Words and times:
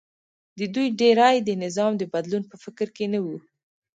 د 0.57 0.59
دوی 0.73 0.87
ډېری 0.99 1.37
د 1.43 1.49
نظام 1.63 1.91
د 1.97 2.03
بدلون 2.13 2.43
په 2.51 2.55
فکر 2.63 2.87
کې 2.95 3.05
نه 3.13 3.19
و 3.25 3.27